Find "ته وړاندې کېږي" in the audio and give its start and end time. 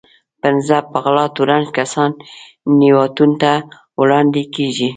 3.41-4.89